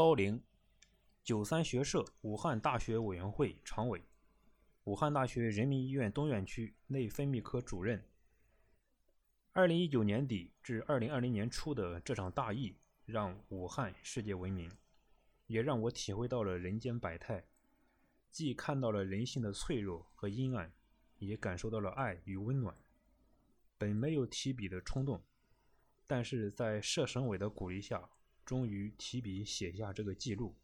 [0.00, 0.42] 高龄，
[1.22, 4.02] 九三学社武汉大学委员会常委，
[4.84, 8.02] 武汉大学人民医院东院区内分泌科主任。
[9.52, 12.74] 二零一九年底至二零二零年初的这场大疫，
[13.04, 14.72] 让武汉世界闻名，
[15.48, 17.44] 也让我体会到了人间百态，
[18.30, 20.72] 既看到了人性的脆弱和阴暗，
[21.18, 22.74] 也感受到了爱与温暖。
[23.76, 25.22] 本没有提笔的冲动，
[26.06, 28.08] 但是在社省委的鼓励下，
[28.50, 30.56] 终于提笔写下这个记录，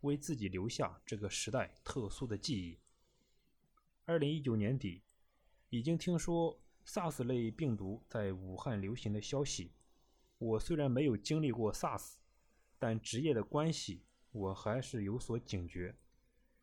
[0.00, 2.80] 为自己留下这个时代特殊的记忆。
[4.06, 5.04] 二零一九年底，
[5.68, 6.60] 已经听说。
[6.84, 9.70] SARS 类病毒在武汉流行的消息，
[10.38, 12.14] 我虽然没有经历过 SARS，
[12.76, 14.02] 但职业的关系，
[14.32, 15.96] 我还是有所警觉。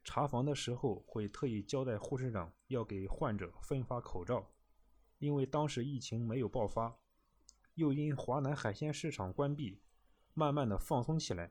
[0.03, 4.51] 查房的时候会特意交代护士长要给患者分发口罩，
[5.19, 6.99] 因为当时疫情没有爆发，
[7.75, 9.79] 又因华南海鲜市场关闭，
[10.35, 11.49] 慢慢的放松起来。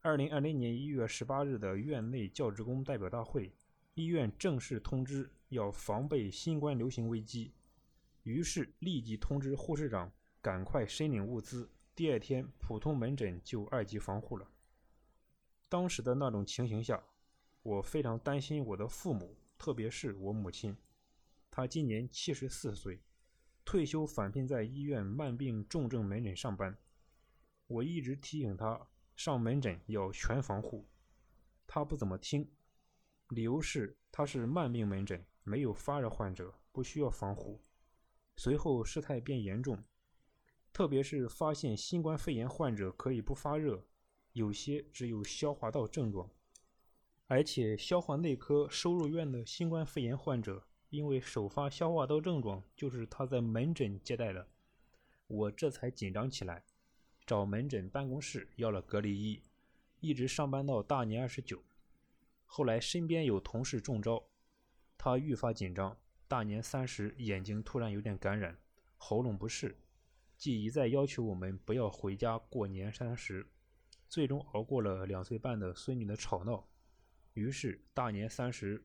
[0.00, 3.54] 二零二零年一月十八日的院内教职工代表大会，
[3.94, 7.52] 医院正式通知要防备新冠流行危机。
[8.24, 11.70] 于是立即通知护士长赶快申领物资。
[11.94, 14.50] 第二天，普通门诊就二级防护了。
[15.68, 17.00] 当时的那种情形下，
[17.62, 20.76] 我非常担心我的父母，特别是我母亲。
[21.48, 23.00] 她今年七十四岁，
[23.64, 26.76] 退休返聘在医院慢病重症门诊上班。
[27.70, 30.88] 我一直提醒他上门诊要全防护，
[31.68, 32.50] 他不怎么听，
[33.28, 37.62] 理由是他是慢病门诊，没有发热患者，不需要防护。
[38.36, 39.84] 随后事态变严重，
[40.72, 43.86] 特别是发现新冠肺炎患者可以不发热，
[44.32, 46.28] 有些只有消化道症状，
[47.28, 54.48] 而且消化内科收入院的新冠肺炎患者，因为首发消化道症状就是他在门诊接待的，
[55.28, 56.64] 我这才紧张起来，
[57.30, 59.40] 找门诊办公室要了隔离衣，
[60.00, 61.62] 一直上班到大年二十九。
[62.44, 64.20] 后来身边有同事中招，
[64.98, 65.96] 他愈发紧张。
[66.26, 68.58] 大年三十，眼睛突然有点感染，
[68.96, 69.78] 喉咙不适，
[70.36, 73.46] 既一再要求我们不要回家过年三十，
[74.08, 76.66] 最终熬过了两岁半的孙女的吵闹。
[77.34, 78.84] 于是大年三十，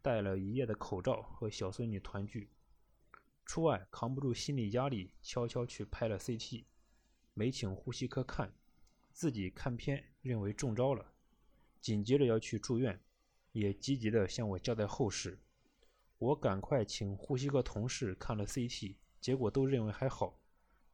[0.00, 2.48] 戴了一夜的口罩和小孙女团聚。
[3.44, 6.62] 出外扛不住心理压力，悄悄去拍了 CT，
[7.34, 8.52] 没请呼吸科看，
[9.12, 11.12] 自己看片认为中招了，
[11.80, 13.00] 紧接着要去住院，
[13.52, 15.38] 也积极的向我交代后事。
[16.18, 20.40] 我赶快请呼吸科同事看了 CT，结果都认为还好，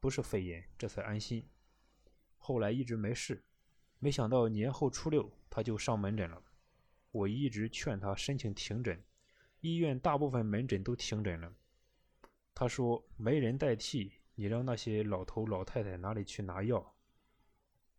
[0.01, 1.47] 不是肺炎，这才安心。
[2.37, 3.45] 后来一直没事，
[3.99, 6.43] 没想到年后初六他就上门诊了。
[7.11, 9.03] 我一直劝他申请停诊，
[9.61, 11.53] 医院大部分门诊都停诊了。
[12.55, 16.95] 他说没人代替，你让那些老头老太太哪里去拿药？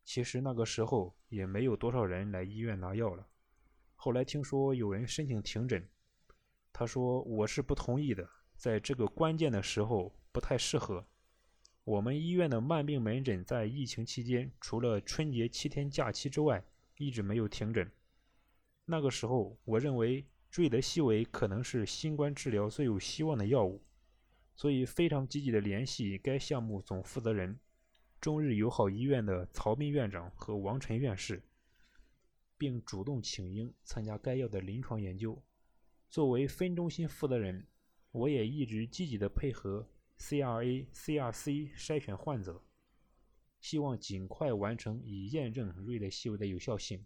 [0.06, 3.28] 其实那个时候也没有多少人来医院拿药了。
[3.98, 5.86] 后来听说有人申请停诊。
[6.72, 11.06] 他说：“我是不同意的，在这个关键的时候不太适合。
[11.84, 16.64] 我们医院的慢病门诊在疫情期间，除了春节七天假期之外，
[16.96, 17.92] 一直没有停诊。
[18.86, 23.84] 那个时候，我认为瑞德西韦可能是新冠治疗最有希望的药物，
[24.60, 27.58] 所以非常积极的联系该项目总负责人
[28.20, 31.42] 中日友好医院的曹斌院长和王晨院士，
[32.58, 35.42] 并主动请缨参加该药的临床研究。”
[36.12, 37.66] 作为分中心负责人，
[38.12, 42.62] 我也一直积极的配合 CRA、CRC 筛选患者，
[43.62, 47.06] 希望尽快完成以验证瑞德西韦的有效性。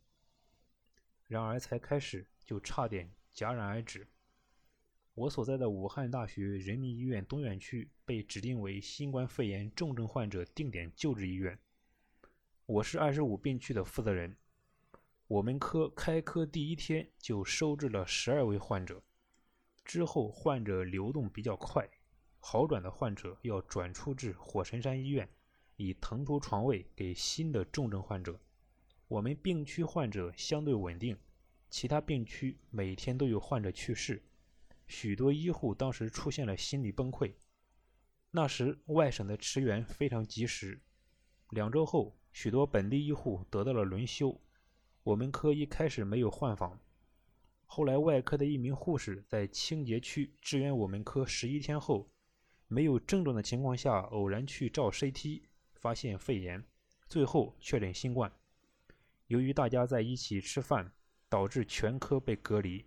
[1.27, 4.07] 然而才开始就差点戛然而止。
[5.15, 11.59] 我所在的武汉大学人民医院东院区被指定为新冠肺炎重症患者定点救治医院，
[12.65, 14.35] 我是二十五病区的负责人。
[15.27, 19.03] 我们科开科第一天就收治了十二位患者，
[19.85, 21.87] 之后患者流动比较快，
[22.39, 25.29] 好转的患者要转出至火神山医院，
[25.75, 28.39] 以腾出床位给新的重症患者。
[29.07, 31.15] 我们病区患者相对稳定，
[31.69, 34.19] 其他病区每天都有患者去世，
[34.87, 37.33] 许多医护当时出现了心理崩溃。
[38.31, 40.81] 那时外省的驰援非常及时，
[41.51, 44.41] 两周后，许多本地医护得到了轮休。
[45.03, 46.79] 我们科一开始没有换房，
[47.65, 52.09] 后来外科的一名护士在清洁区支援我们科十一天后，
[52.67, 55.43] 没有症状的情况下，偶然去照 CT，
[55.73, 56.63] 发现肺炎，
[57.07, 58.31] 最后确诊新冠。
[59.27, 60.91] 由于大家在一起吃饭，
[61.29, 62.85] 导致全科被隔离，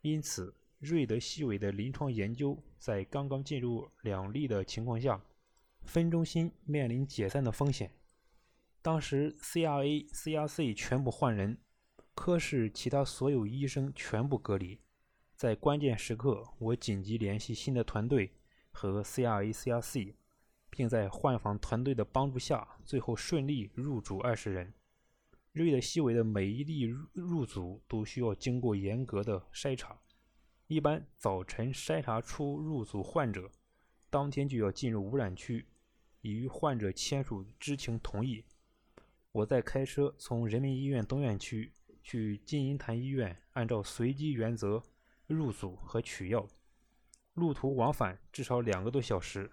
[0.00, 5.22] 因此瑞德西韦的临床研究在刚刚进入两例的情况下，
[5.82, 7.92] 分中心面临解散的风险。
[8.80, 11.58] 当时 CRA、CRC 全部换人，
[12.14, 14.80] 科室其他所有医生全部隔离。
[15.36, 18.32] 在关键时刻，我紧急联系新的团队
[18.70, 20.14] 和 CRA、CRC，
[20.70, 24.72] 并在换防团队的帮助下，最后顺利入组二十人。
[25.52, 30.00] 瑞德西韦的每一例入入组都需要经过严格的筛查，
[30.70, 33.50] 一般早晨筛查出入组患者，
[34.08, 35.66] 当天就要进入污染区，
[36.20, 38.44] 已与患者签署知情同意。
[39.32, 41.72] 我在开车从人民医院东院区
[42.04, 44.80] 去金银潭医院，按照随机原则。
[45.26, 46.46] 入组和取药，
[47.34, 49.50] 路途往返至少两个多小时，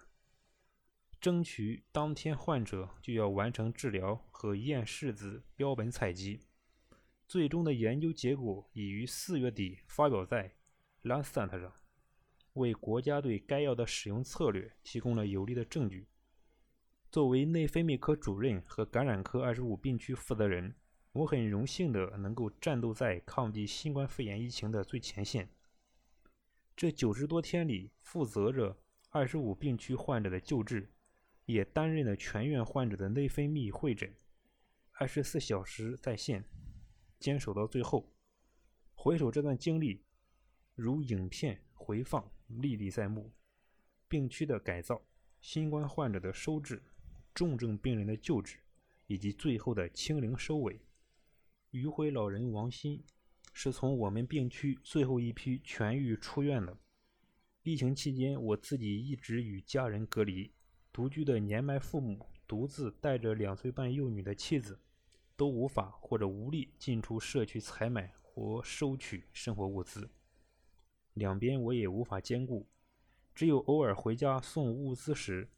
[1.20, 6.40] 争取当天患者就要完成治疗和验拭子标本采集。
[7.26, 10.48] 最终的研究结果已于四月底发表在
[11.08, 11.72] 《Lancet》上，
[12.52, 16.06] 为国家对该药的使用策略提供了有力的证据。
[17.10, 20.74] 作为内分泌科主任和感染科二十五病区负责人，
[21.12, 25.48] 我很荣幸的能够战斗在抗击新冠肺炎疫情的最前线。
[26.76, 28.76] 这九十多天里，负责着
[29.08, 30.92] 二十五病区患者的救治，
[31.46, 34.14] 也担任了全院患者的内分泌会诊，
[34.92, 36.44] 二十四小时在线，
[37.18, 38.12] 坚守到最后。
[38.94, 40.04] 回首这段经历，
[40.80, 43.32] 如影片回放，历历在目。
[44.06, 45.02] 病区的改造、
[45.40, 46.80] 新冠患者的收治、
[47.34, 48.58] 重症病人的救治，
[49.08, 50.80] 以及最后的清零收尾。
[51.72, 53.02] 余晖老人王鑫。
[53.60, 56.78] 是从我们病区最后一批痊愈出院的。
[57.64, 60.52] 疫情期间，我自己一直与家人隔离，
[60.92, 64.78] 独居的年迈父母，独自带着两岁半幼女的妻子，
[65.36, 70.08] 都无法或者无力进出社区采买或收取生活物资。
[71.18, 72.66] 两边我也无法兼顾，
[73.34, 75.48] 只有偶尔回家送物资时，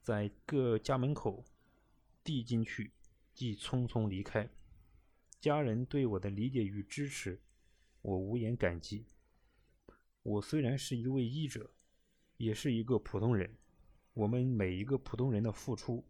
[0.00, 1.44] 在各家门口
[2.24, 2.90] 递进去，
[3.32, 4.48] 即匆匆离开。
[5.40, 7.40] 家人对我的理解与支持，
[8.00, 9.06] 我无言感激。
[10.22, 11.70] 我虽然是一位医者，
[12.36, 13.56] 也是一个普通人。
[14.14, 16.04] 我们每一个普通人的付出，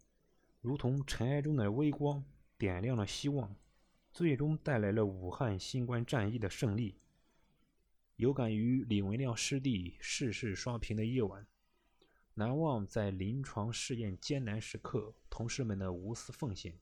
[0.60, 2.24] 如同尘埃中的微光，
[2.58, 3.56] 点亮了希望，
[4.12, 6.96] 最终带来了武汉新冠战役的胜利。
[8.22, 11.44] 有感于李文亮师弟逝世双平的夜晚，
[12.34, 16.78] 难忘在临床试验艰难时刻同事们的无私奉献。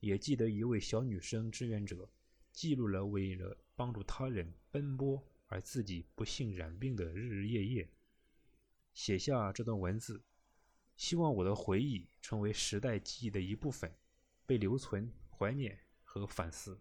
[0.00, 2.06] 也记得一位小女生志愿者，
[2.52, 7.88] 记录了为了帮助他人奔波而自己不幸染病的日日夜夜，
[8.92, 10.22] 写下这段文字，
[10.94, 13.90] 希望我的回忆成为时代记忆的一部分，
[14.44, 16.78] 被留存、怀念和反思。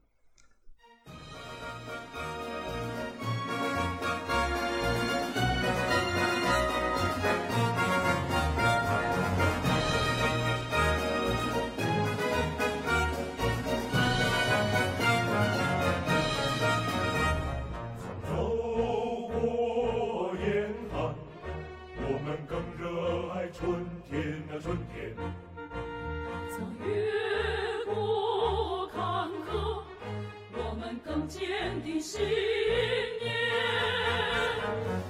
[31.28, 33.34] 坚定信念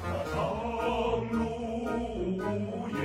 [0.02, 0.34] 那长
[1.30, 1.40] 路
[2.38, 2.98] 无言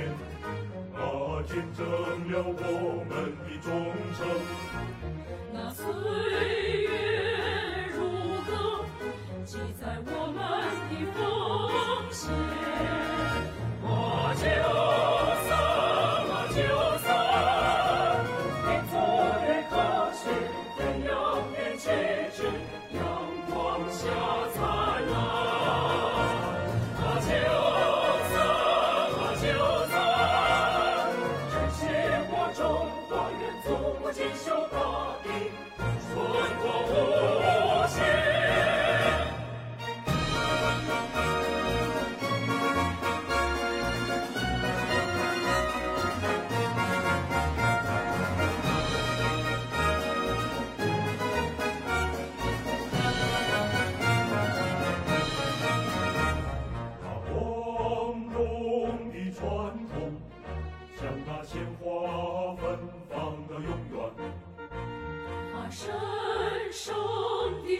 [1.45, 1.85] 见证
[2.31, 3.11] 了我们
[3.43, 3.69] 的忠
[4.15, 4.19] 诚